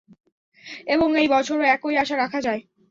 এবং 0.87 1.07
এই 1.17 1.27
বছরও 1.27 1.63
একই 1.75 1.95
আশা 1.97 2.15
রাখা 2.17 2.39
যায়। 2.41 2.61